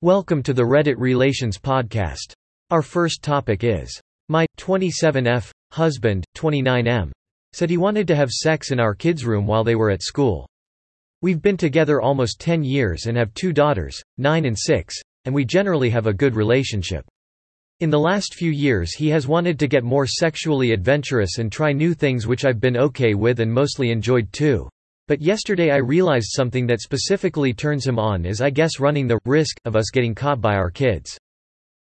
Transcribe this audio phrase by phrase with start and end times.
[0.00, 2.32] Welcome to the Reddit Relations Podcast.
[2.70, 7.10] Our first topic is My 27F husband, 29M,
[7.52, 10.48] said he wanted to have sex in our kids' room while they were at school.
[11.20, 15.44] We've been together almost 10 years and have two daughters, 9 and 6, and we
[15.44, 17.04] generally have a good relationship.
[17.80, 21.72] In the last few years he has wanted to get more sexually adventurous and try
[21.72, 24.68] new things which I've been okay with and mostly enjoyed too.
[25.08, 29.18] But yesterday I realized something that specifically turns him on is I guess running the
[29.24, 31.18] risk of us getting caught by our kids.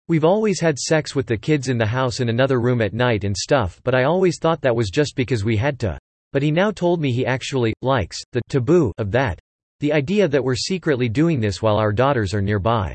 [0.07, 3.25] We've always had sex with the kids in the house in another room at night
[3.25, 5.99] and stuff but I always thought that was just because we had to.
[6.33, 9.41] But he now told me he actually, likes, the taboo of that.
[9.81, 12.95] The idea that we're secretly doing this while our daughters are nearby.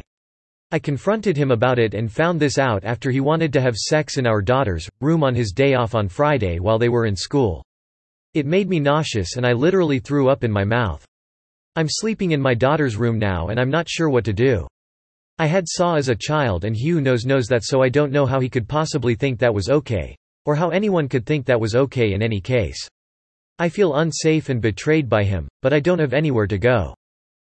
[0.71, 4.15] I confronted him about it and found this out after he wanted to have sex
[4.15, 7.65] in our daughter's room on his day off on Friday while they were in school.
[8.33, 11.05] It made me nauseous and I literally threw up in my mouth.
[11.75, 14.67] I'm sleeping in my daughter's room now and I'm not sure what to do.
[15.37, 18.25] I had Saw as a child and Hugh knows knows that so I don't know
[18.25, 20.15] how he could possibly think that was okay.
[20.45, 22.87] Or how anyone could think that was okay in any case.
[23.59, 26.95] I feel unsafe and betrayed by him, but I don't have anywhere to go.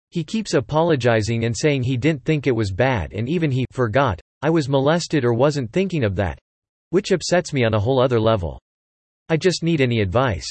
[0.09, 4.19] He keeps apologizing and saying he didn't think it was bad and even he forgot
[4.41, 6.37] I was molested or wasn't thinking of that.
[6.89, 8.59] Which upsets me on a whole other level.
[9.29, 10.45] I just need any advice.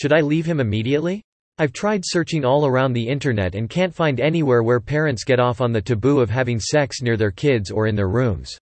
[0.00, 1.22] Should I leave him immediately?
[1.58, 5.60] I've tried searching all around the internet and can't find anywhere where parents get off
[5.60, 8.56] on the taboo of having sex near their kids or in their rooms.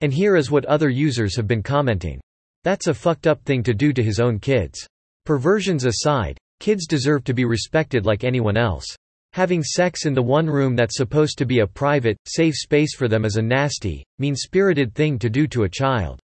[0.00, 2.18] And here is what other users have been commenting.
[2.62, 4.88] That's a fucked up thing to do to his own kids.
[5.26, 8.86] Perversions aside, kids deserve to be respected like anyone else.
[9.34, 13.06] Having sex in the one room that's supposed to be a private, safe space for
[13.06, 16.20] them is a nasty, mean-spirited thing to do to a child.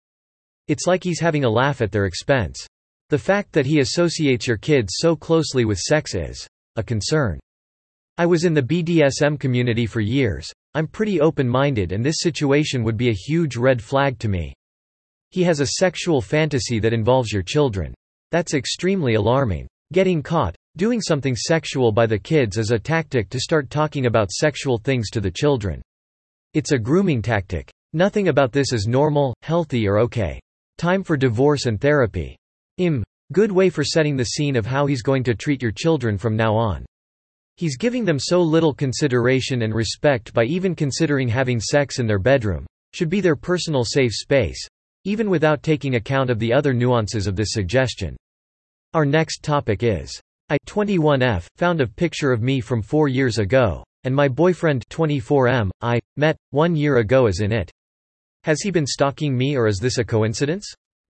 [0.67, 2.67] It's like he's having a laugh at their expense.
[3.11, 7.41] The fact that he associates your kids so closely with sex is a concern.
[8.19, 10.49] I was in the BDSM community for years.
[10.75, 14.55] I'm pretty open-minded and this situation would be a huge red flag to me.
[15.31, 17.93] He has a sexual fantasy that involves your children.
[18.31, 19.67] That's extremely alarming.
[19.93, 24.31] Getting caught, doing something sexual by the kids is a tactic to start talking about
[24.31, 25.83] sexual things to the children.
[26.55, 27.73] It's a grooming tactic.
[27.93, 30.39] Nothing about this is normal, healthy or okay.
[30.79, 32.37] Time for divorce and therapy.
[32.81, 33.05] Im.
[33.35, 36.35] Good way for setting the scene of how he's going to treat your children from
[36.35, 36.87] now on.
[37.59, 42.19] He's giving them so little consideration and respect by even considering having sex in their
[42.19, 42.65] bedroom.
[42.95, 44.67] Should be their personal safe space.
[45.05, 48.17] Even without taking account of the other nuances of this suggestion.
[48.95, 50.19] Our next topic is
[50.49, 55.69] I 21F found a picture of me from 4 years ago and my boyfriend 24M
[55.83, 57.71] I met 1 year ago is in it.
[58.45, 60.65] Has he been stalking me or is this a coincidence?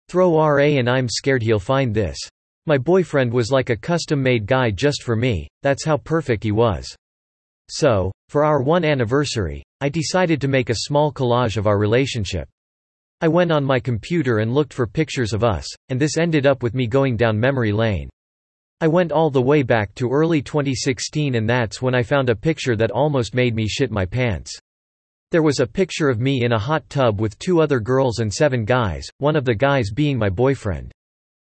[0.09, 2.17] Throw RA and I'm scared he'll find this.
[2.65, 6.95] My boyfriend was like a custom-made guy just for me, that's how perfect he was.
[7.69, 12.49] So, for our one anniversary, I decided to make a small collage of our relationship.
[13.21, 16.63] I went on my computer and looked for pictures of us, and this ended up
[16.63, 18.09] with me going down memory lane.
[18.81, 22.35] I went all the way back to early 2016 and that's when I found a
[22.35, 24.57] picture that almost made me shit my pants.
[25.31, 28.33] There was a picture of me in a hot tub with two other girls and
[28.33, 30.91] seven guys, one of the guys being my boyfriend.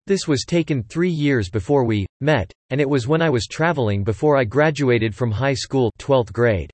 [0.07, 4.03] This was taken three years before we met, and it was when I was traveling
[4.03, 6.69] before I graduated from high school 12th grade.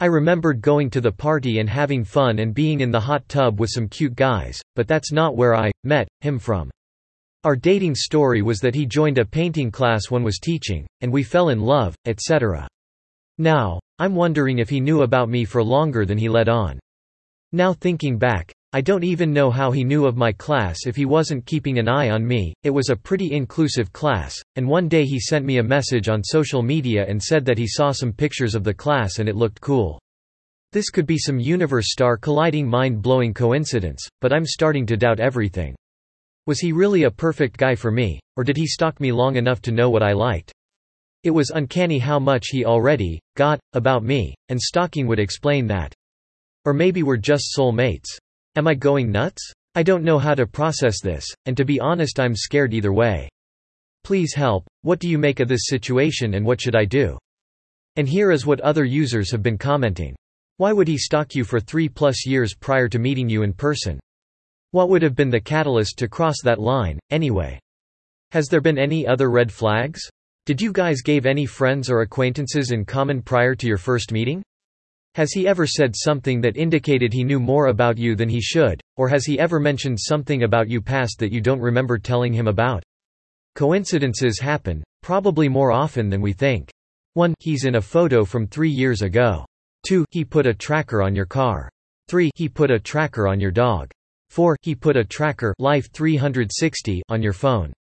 [0.00, 3.58] I remembered going to the party and having fun and being in the hot tub
[3.58, 6.70] with some cute guys, but that's not where I met him from.
[7.44, 11.22] Our dating story was that he joined a painting class one was teaching, and we
[11.22, 12.68] fell in love, etc.
[13.38, 16.80] Now, I'm wondering if he knew about me for longer than he let on.
[17.52, 21.06] Now thinking back, I don't even know how he knew of my class if he
[21.06, 22.52] wasn't keeping an eye on me.
[22.64, 26.22] It was a pretty inclusive class, and one day he sent me a message on
[26.22, 29.60] social media and said that he saw some pictures of the class and it looked
[29.60, 29.98] cool.
[30.72, 35.20] This could be some universe star colliding mind blowing coincidence, but I'm starting to doubt
[35.20, 35.74] everything.
[36.46, 39.62] Was he really a perfect guy for me, or did he stalk me long enough
[39.62, 40.52] to know what I liked?
[41.24, 45.92] It was uncanny how much he already got about me, and stalking would explain that.
[46.64, 48.18] Or maybe we're just soul mates.
[48.56, 49.52] Am I going nuts?
[49.74, 53.28] I don't know how to process this, and to be honest I'm scared either way.
[54.04, 57.18] Please help, what do you make of this situation and what should I do?
[57.96, 60.14] And here is what other users have been commenting.
[60.58, 64.00] Why would he stalk you for three plus years prior to meeting you in person?
[64.70, 67.58] What would have been the catalyst to cross that line, anyway?
[68.32, 70.00] Has there been any other red flags?
[70.48, 74.42] Did you guys gave any friends or acquaintances in common prior to your first meeting?
[75.14, 78.80] Has he ever said something that indicated he knew more about you than he should,
[78.96, 82.48] or has he ever mentioned something about you past that you don't remember telling him
[82.48, 82.82] about?
[83.56, 86.70] Coincidences happen, probably more often than we think.
[87.12, 87.34] 1.
[87.40, 89.44] He's in a photo from three years ago.
[89.86, 90.06] 2.
[90.12, 91.68] He put a tracker on your car.
[92.08, 92.30] 3.
[92.36, 93.90] He put a tracker on your dog.
[94.30, 94.56] 4.
[94.62, 97.74] He put a tracker Life 360 on your phone.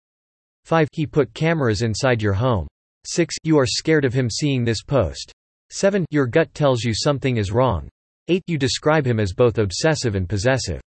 [0.67, 0.89] 5.
[0.91, 2.67] He put cameras inside your home.
[3.07, 3.37] 6.
[3.45, 5.31] You are scared of him seeing this post.
[5.71, 6.05] 7.
[6.11, 7.89] Your gut tells you something is wrong.
[8.27, 8.43] 8.
[8.49, 10.81] You describe him as both obsessive and possessive.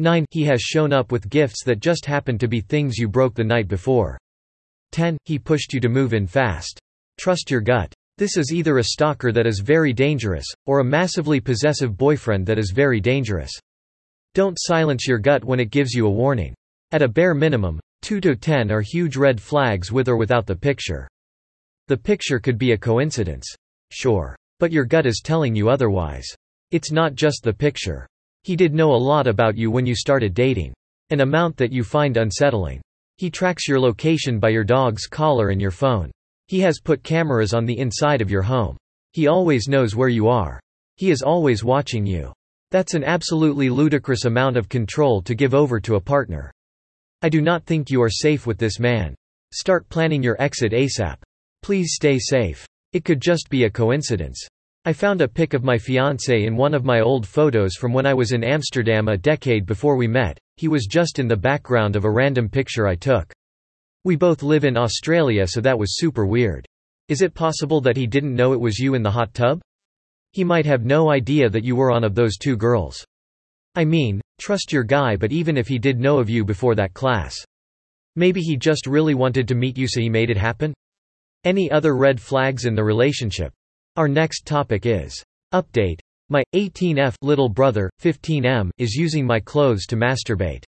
[0.00, 0.26] 9.
[0.30, 3.44] He has shown up with gifts that just happened to be things you broke the
[3.44, 4.18] night before.
[4.90, 5.16] 10.
[5.26, 6.80] He pushed you to move in fast.
[7.16, 7.94] Trust your gut.
[8.18, 12.58] This is either a stalker that is very dangerous, or a massively possessive boyfriend that
[12.58, 13.52] is very dangerous.
[14.34, 16.52] Don't silence your gut when it gives you a warning.
[16.90, 20.54] At a bare minimum, 2 to 10 are huge red flags with or without the
[20.54, 21.08] picture.
[21.88, 23.46] The picture could be a coincidence.
[23.90, 24.36] Sure.
[24.60, 26.26] But your gut is telling you otherwise.
[26.70, 28.06] It's not just the picture.
[28.42, 30.74] He did know a lot about you when you started dating.
[31.08, 32.82] An amount that you find unsettling.
[33.16, 36.10] He tracks your location by your dog's collar and your phone.
[36.48, 38.76] He has put cameras on the inside of your home.
[39.12, 40.60] He always knows where you are.
[40.96, 42.34] He is always watching you.
[42.70, 46.52] That's an absolutely ludicrous amount of control to give over to a partner.
[47.24, 49.14] I do not think you are safe with this man.
[49.50, 51.16] Start planning your exit ASAP.
[51.62, 52.66] Please stay safe.
[52.92, 54.46] It could just be a coincidence.
[54.84, 58.04] I found a pic of my fiancé in one of my old photos from when
[58.04, 61.96] I was in Amsterdam a decade before we met, he was just in the background
[61.96, 63.32] of a random picture I took.
[64.04, 66.66] We both live in Australia so that was super weird.
[67.08, 69.62] Is it possible that he didn't know it was you in the hot tub?
[70.32, 73.02] He might have no idea that you were one of those two girls.
[73.74, 76.94] I mean, trust your guy but even if he did know of you before that
[76.94, 77.36] class.
[78.16, 80.72] Maybe he just really wanted to meet you so he made it happen?
[81.44, 83.52] Any other red flags in the relationship?
[83.96, 85.22] Our next topic is
[85.54, 86.00] Update.
[86.30, 90.64] My 18F little brother, 15M, is using my clothes to masturbate.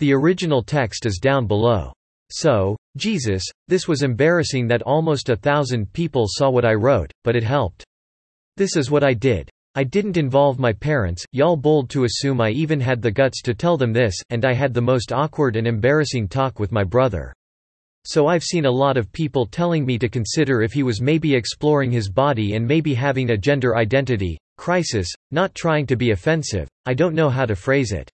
[0.00, 1.92] The original text is down below.
[2.32, 7.36] So, Jesus, this was embarrassing that almost a thousand people saw what I wrote, but
[7.36, 7.84] it helped.
[8.56, 9.48] This is what I did.
[9.76, 13.54] I didn't involve my parents, y'all bold to assume I even had the guts to
[13.54, 17.32] tell them this, and I had the most awkward and embarrassing talk with my brother.
[18.04, 21.36] So I've seen a lot of people telling me to consider if he was maybe
[21.36, 26.68] exploring his body and maybe having a gender identity crisis, not trying to be offensive,
[26.84, 28.10] I don't know how to phrase it.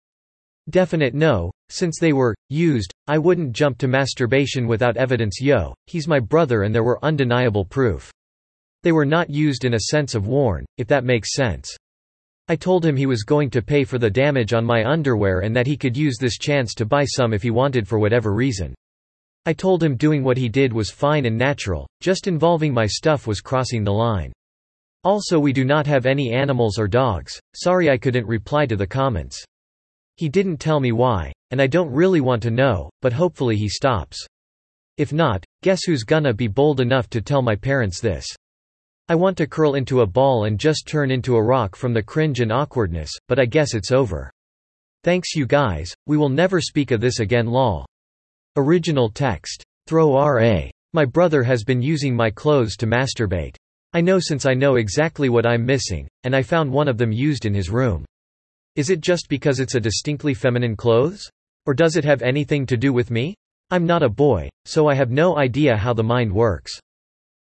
[0.68, 6.06] Definite no, since they were used, I wouldn't jump to masturbation without evidence yo, he's
[6.06, 8.12] my brother and there were undeniable proof.
[8.86, 11.76] They were not used in a sense of worn, if that makes sense.
[12.46, 15.56] I told him he was going to pay for the damage on my underwear and
[15.56, 18.76] that he could use this chance to buy some if he wanted for whatever reason.
[19.44, 23.26] I told him doing what he did was fine and natural, just involving my stuff
[23.26, 24.32] was crossing the line.
[25.02, 28.86] Also we do not have any animals or dogs, sorry I couldn't reply to the
[28.86, 29.44] comments.
[30.16, 33.68] He didn't tell me why, and I don't really want to know, but hopefully he
[33.68, 34.24] stops.
[34.96, 38.24] If not, guess who's gonna be bold enough to tell my parents this?
[39.08, 42.02] I want to curl into a ball and just turn into a rock from the
[42.02, 44.32] cringe and awkwardness, but I guess it's over.
[45.04, 47.86] Thanks you guys, we will never speak of this again lol.
[48.56, 49.62] Original text.
[49.86, 50.62] Throw RA.
[50.92, 53.54] My brother has been using my clothes to masturbate.
[53.92, 57.12] I know since I know exactly what I'm missing, and I found one of them
[57.12, 58.04] used in his room.
[58.74, 61.30] Is it just because it's a distinctly feminine clothes?
[61.64, 63.36] Or does it have anything to do with me?
[63.70, 66.72] I'm not a boy, so I have no idea how the mind works.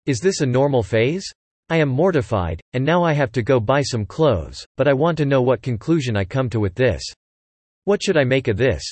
[0.07, 1.31] Is this a normal phase?
[1.71, 5.17] I am mortified, and now I have to go buy some clothes, but I want
[5.19, 7.00] to know what conclusion I come to with this.
[7.85, 8.83] What should I make of this?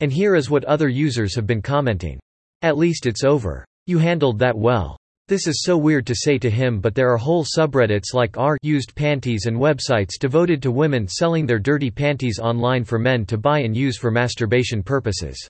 [0.00, 2.18] And here is what other users have been commenting.
[2.62, 3.66] At least it's over.
[3.86, 4.96] You handled that well.
[5.28, 8.56] This is so weird to say to him but there are whole subreddits like r
[8.62, 13.36] used panties and websites devoted to women selling their dirty panties online for men to
[13.36, 15.46] buy and use for masturbation purposes.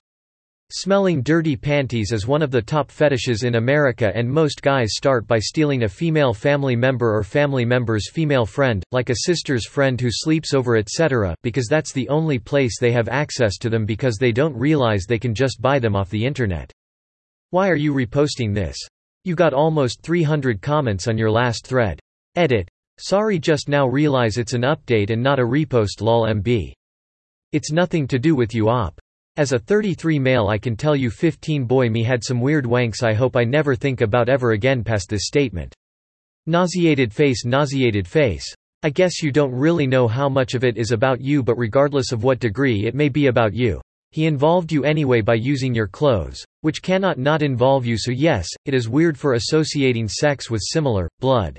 [0.75, 5.27] Smelling dirty panties is one of the top fetishes in America and most guys start
[5.27, 10.01] by stealing a female family member or family member's female friend, like a sister's friend
[10.01, 11.35] who sleeps over etc.
[11.43, 15.19] because that's the only place they have access to them because they don't realize they
[15.19, 16.71] can just buy them off the internet.
[17.51, 18.77] Why are you reposting this?
[19.25, 21.99] You got almost 300 comments on your last thread.
[22.35, 22.67] Edit.
[22.97, 26.73] Sorry just now realize it's an update and not a repost lol mb.
[27.51, 28.99] It's nothing to do with you op.
[29.35, 33.01] As a 33 male I can tell you 15 boy me had some weird wanks
[33.01, 35.73] I hope I never think about ever again past this statement.
[36.45, 38.45] Nauseated face nauseated face.
[38.83, 42.11] I guess you don't really know how much of it is about you but regardless
[42.11, 43.81] of what degree it may be about you.
[44.11, 48.47] He involved you anyway by using your clothes, which cannot not involve you so yes,
[48.65, 51.57] it is weird for associating sex with similar, blood.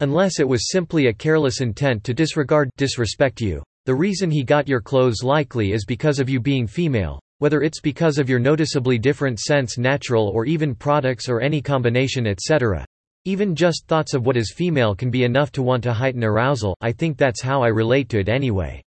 [0.00, 3.62] Unless it was simply a careless intent to disregard, disrespect you.
[3.86, 7.80] The reason he got your clothes likely is because of you being female, whether it's
[7.80, 12.86] because of your noticeably different sense natural or even products or any combination etc.
[13.26, 16.74] Even just thoughts of what is female can be enough to want to heighten arousal,
[16.80, 18.82] I think that's how I relate to it anyway.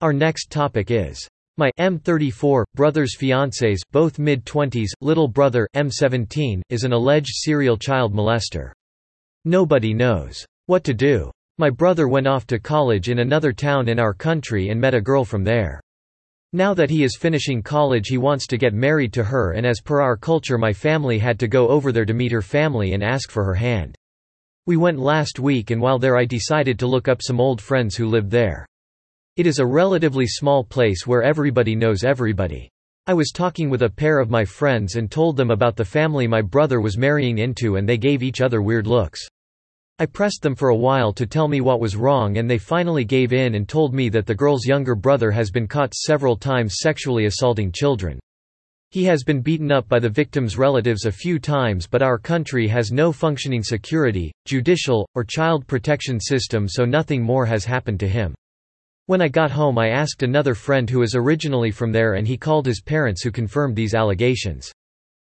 [0.00, 1.28] Our next topic is
[1.58, 8.72] my M34 brother's fiancés, both mid-20s, little brother M17 is an alleged serial child molester.
[9.44, 11.30] Nobody knows what to do.
[11.56, 15.00] My brother went off to college in another town in our country and met a
[15.00, 15.80] girl from there.
[16.52, 19.80] Now that he is finishing college he wants to get married to her and as
[19.80, 23.04] per our culture my family had to go over there to meet her family and
[23.04, 23.94] ask for her hand.
[24.66, 27.94] We went last week and while there I decided to look up some old friends
[27.94, 28.66] who lived there.
[29.36, 32.68] It is a relatively small place where everybody knows everybody.
[33.06, 36.26] I was talking with a pair of my friends and told them about the family
[36.26, 39.28] my brother was marrying into and they gave each other weird looks.
[39.96, 43.04] I pressed them for a while to tell me what was wrong and they finally
[43.04, 46.78] gave in and told me that the girl's younger brother has been caught several times
[46.80, 48.18] sexually assaulting children.
[48.90, 52.66] He has been beaten up by the victim's relatives a few times but our country
[52.66, 58.08] has no functioning security, judicial, or child protection system so nothing more has happened to
[58.08, 58.34] him.
[59.06, 62.36] When I got home I asked another friend who is originally from there and he
[62.36, 64.72] called his parents who confirmed these allegations.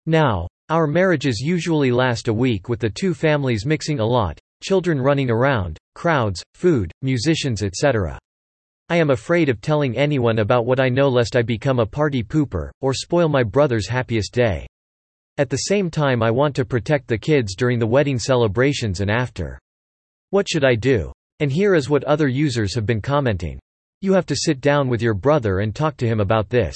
[0.08, 5.00] Now, our marriages usually last a week with the two families mixing a lot, children
[5.00, 8.18] running around, crowds, food, musicians etc.
[8.90, 12.24] I am afraid of telling anyone about what I know lest I become a party
[12.24, 14.66] pooper, or spoil my brother's happiest day.
[15.38, 19.12] At the same time I want to protect the kids during the wedding celebrations and
[19.12, 19.60] after.
[20.30, 21.12] What should I do?
[21.40, 23.60] And here is what other users have been commenting.
[24.02, 26.76] You have to sit down with your brother and talk to him about this.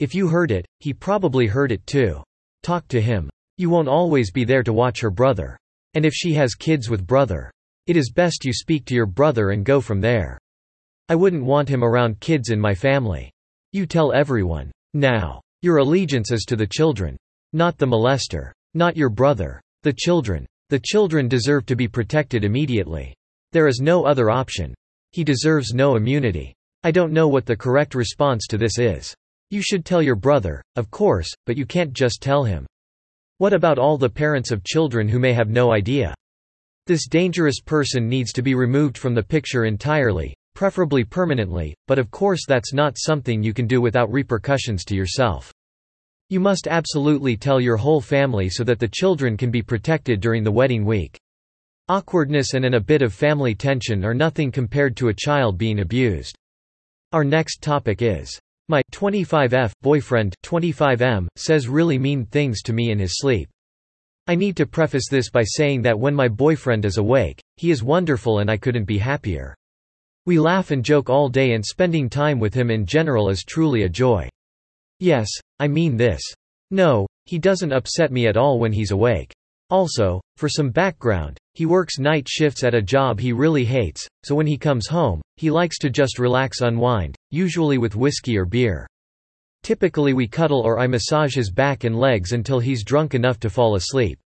[0.00, 2.22] If you heard it, he probably heard it too.
[2.62, 3.28] Talk to him.
[3.56, 5.58] You won't always be there to watch her brother.
[5.98, 7.50] And if she has kids with brother,
[7.88, 10.38] it is best you speak to your brother and go from there.
[11.08, 13.32] I wouldn't want him around kids in my family.
[13.72, 14.70] You tell everyone.
[14.94, 15.40] Now.
[15.60, 17.16] Your allegiance is to the children.
[17.52, 18.52] Not the molester.
[18.74, 19.60] Not your brother.
[19.82, 20.46] The children.
[20.68, 23.12] The children deserve to be protected immediately.
[23.50, 24.76] There is no other option.
[25.10, 26.54] He deserves no immunity.
[26.84, 29.12] I don't know what the correct response to this is.
[29.50, 32.68] You should tell your brother, of course, but you can't just tell him.
[33.38, 36.12] What about all the parents of children who may have no idea?
[36.86, 42.10] This dangerous person needs to be removed from the picture entirely, preferably permanently, but of
[42.10, 45.52] course that's not something you can do without repercussions to yourself.
[46.30, 50.42] You must absolutely tell your whole family so that the children can be protected during
[50.42, 51.16] the wedding week.
[51.88, 55.78] Awkwardness and an a bit of family tension are nothing compared to a child being
[55.78, 56.36] abused.
[57.12, 58.36] Our next topic is,
[58.68, 63.48] my 25F boyfriend 25M says really mean things to me in his sleep.
[64.26, 67.82] I need to preface this by saying that when my boyfriend is awake, he is
[67.82, 69.54] wonderful and I couldn't be happier.
[70.26, 73.84] We laugh and joke all day and spending time with him in general is truly
[73.84, 74.28] a joy.
[75.00, 76.20] Yes, I mean this.
[76.70, 79.32] No, he doesn't upset me at all when he's awake.
[79.70, 84.32] Also, for some background, he works night shifts at a job he really hates, so
[84.32, 88.86] when he comes home, he likes to just relax unwind, usually with whiskey or beer.
[89.64, 93.50] Typically we cuddle or I massage his back and legs until he's drunk enough to
[93.50, 94.20] fall asleep.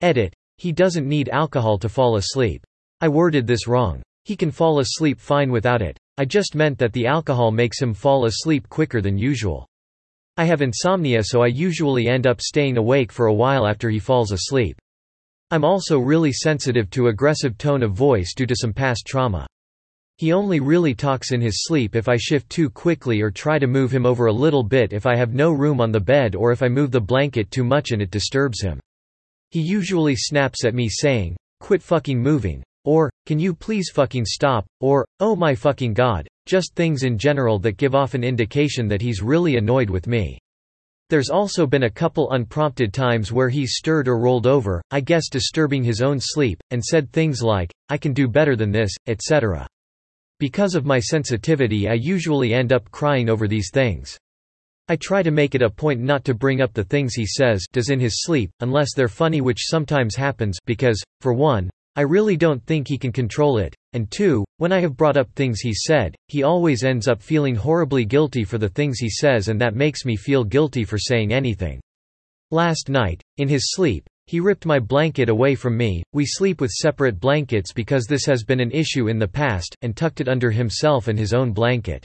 [0.00, 0.34] Edit.
[0.58, 2.64] He doesn't need alcohol to fall asleep.
[3.00, 4.02] I worded this wrong.
[4.24, 5.96] He can fall asleep fine without it.
[6.18, 9.68] I just meant that the alcohol makes him fall asleep quicker than usual.
[10.36, 14.00] I have insomnia so I usually end up staying awake for a while after he
[14.00, 14.76] falls asleep.
[15.52, 19.46] I'm also really sensitive to aggressive tone of voice due to some past trauma.
[20.18, 23.66] He only really talks in his sleep if I shift too quickly or try to
[23.66, 26.50] move him over a little bit if I have no room on the bed or
[26.50, 28.80] if I move the blanket too much and it disturbs him.
[29.50, 34.66] He usually snaps at me saying, quit fucking moving, or, can you please fucking stop,
[34.80, 39.02] or, oh my fucking god, just things in general that give off an indication that
[39.02, 40.38] he's really annoyed with me.
[41.08, 45.28] There's also been a couple unprompted times where he's stirred or rolled over, I guess
[45.28, 49.68] disturbing his own sleep, and said things like, I can do better than this, etc.
[50.40, 54.18] Because of my sensitivity I usually end up crying over these things.
[54.88, 57.64] I try to make it a point not to bring up the things he says
[57.72, 62.36] does in his sleep, unless they're funny which sometimes happens, because, for one, I really
[62.36, 65.72] don't think he can control it, and two, when I have brought up things he
[65.72, 69.74] said, he always ends up feeling horribly guilty for the things he says and that
[69.74, 71.80] makes me feel guilty for saying anything.
[72.50, 76.70] Last night, in his sleep, he ripped my blanket away from me, we sleep with
[76.70, 80.50] separate blankets because this has been an issue in the past, and tucked it under
[80.50, 82.04] himself and his own blanket.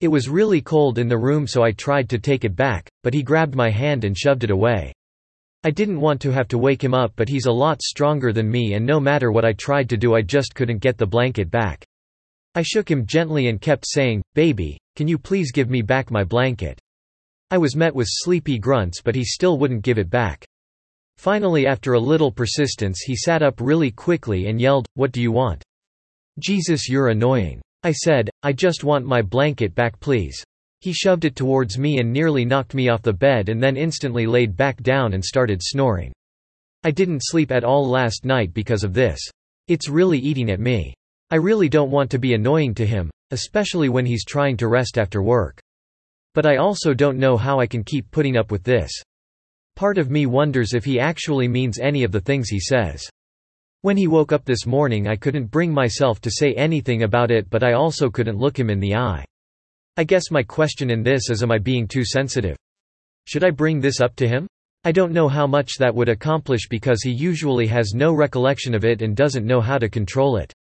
[0.00, 3.12] It was really cold in the room so I tried to take it back, but
[3.12, 4.94] he grabbed my hand and shoved it away.
[5.62, 8.50] I didn't want to have to wake him up but he's a lot stronger than
[8.50, 11.50] me and no matter what I tried to do I just couldn't get the blanket
[11.50, 11.84] back.
[12.54, 16.24] I shook him gently and kept saying, baby, can you please give me back my
[16.24, 16.80] blanket?
[17.50, 20.46] I was met with sleepy grunts but he still wouldn't give it back.
[21.18, 25.30] Finally after a little persistence he sat up really quickly and yelled, What do you
[25.30, 25.62] want?
[26.38, 27.60] Jesus you're annoying.
[27.82, 30.42] I said, I just want my blanket back please.
[30.80, 34.26] He shoved it towards me and nearly knocked me off the bed and then instantly
[34.26, 36.12] laid back down and started snoring.
[36.84, 39.20] I didn't sleep at all last night because of this.
[39.68, 40.94] It's really eating at me.
[41.30, 44.96] I really don't want to be annoying to him, especially when he's trying to rest
[44.96, 45.60] after work.
[46.34, 48.90] But I also don't know how I can keep putting up with this.
[49.76, 53.06] Part of me wonders if he actually means any of the things he says.
[53.82, 57.50] When he woke up this morning I couldn't bring myself to say anything about it
[57.50, 59.24] but I also couldn't look him in the eye.
[59.96, 62.56] I guess my question in this is am I being too sensitive?
[63.26, 64.46] Should I bring this up to him?
[64.84, 68.84] I don't know how much that would accomplish because he usually has no recollection of
[68.84, 70.52] it and doesn't know how to control it.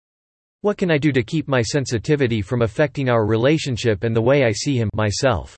[0.62, 4.44] What can I do to keep my sensitivity from affecting our relationship and the way
[4.44, 5.56] I see him myself?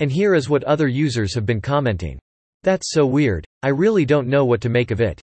[0.00, 2.18] And here is what other users have been commenting.
[2.64, 5.20] That's so weird, I really don't know what to make of it.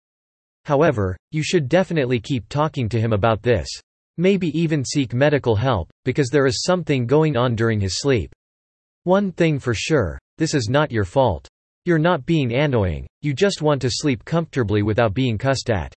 [0.65, 3.69] However, you should definitely keep talking to him about this.
[4.19, 8.33] Maybe even seek medical help, because there is something going on during his sleep.
[9.05, 11.47] One thing for sure, this is not your fault.
[11.85, 15.93] You're not being annoying, you just want to sleep comfortably without being cussed at.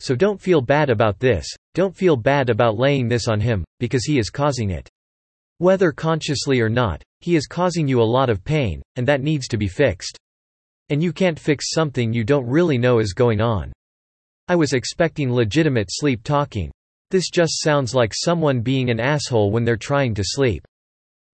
[0.00, 4.04] So don't feel bad about this, don't feel bad about laying this on him, because
[4.04, 4.88] he is causing it.
[5.58, 9.46] Whether consciously or not, he is causing you a lot of pain, and that needs
[9.46, 10.18] to be fixed.
[10.88, 13.72] And you can't fix something you don't really know is going on.
[14.48, 16.72] I was expecting legitimate sleep talking.
[17.14, 20.66] This just sounds like someone being an asshole when they're trying to sleep.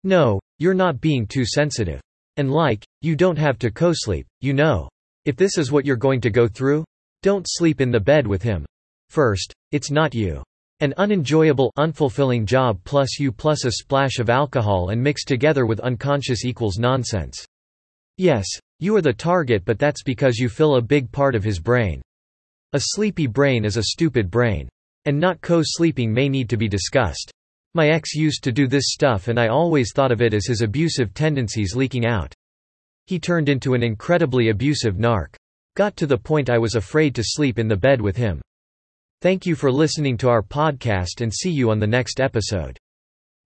[0.04, 2.00] No, you're not being too sensitive.
[2.38, 4.88] And like, you don't have to co-sleep, you know.
[5.26, 6.82] If this is what you're going to go through,
[7.22, 8.64] don't sleep in the bed with him.
[9.10, 10.42] First, it's not you.
[10.80, 15.80] An unenjoyable, unfulfilling job plus you plus a splash of alcohol and mixed together with
[15.80, 17.44] unconscious equals nonsense.
[18.16, 18.46] Yes,
[18.80, 22.00] you are the target but that's because you fill a big part of his brain.
[22.72, 24.70] A sleepy brain is a stupid brain.
[25.06, 27.32] And not co-sleeping may need to be discussed.
[27.74, 30.62] My ex used to do this stuff and I always thought of it as his
[30.62, 32.34] abusive tendencies leaking out.
[33.06, 35.34] He turned into an incredibly abusive narc.
[35.76, 38.40] Got to the point I was afraid to sleep in the bed with him.
[39.22, 42.78] Thank you for listening to our podcast and see you on the next episode.